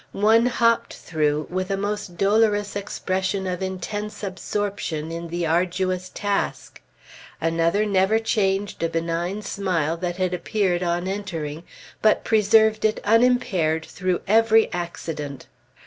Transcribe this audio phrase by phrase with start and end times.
[0.17, 6.81] One hopped through with a most dolorous expression of intense absorption in the arduous task.
[7.39, 11.65] Another never changed a benign smile that had appeared on entering,
[12.01, 15.45] but preserved it unimpaired through every accident.